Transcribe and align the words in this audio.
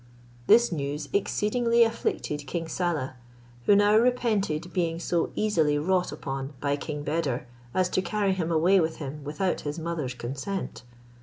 This 0.47 0.71
news 0.71 1.09
exceedingly 1.13 1.83
afflicted 1.83 2.47
King 2.47 2.67
Saleh, 2.67 3.11
who 3.67 3.75
now 3.75 3.95
repented 3.97 4.73
being 4.73 4.99
so 4.99 5.31
easily 5.35 5.77
wrought 5.77 6.11
upon 6.11 6.53
by 6.59 6.75
King 6.75 7.03
Beder 7.03 7.45
as 7.75 7.87
to 7.89 8.01
carry 8.01 8.33
him 8.33 8.51
away 8.51 8.79
with 8.79 8.95
him 8.97 9.23
without 9.23 9.61
his 9.61 9.77
mother's 9.77 10.15
consent. 10.15 10.81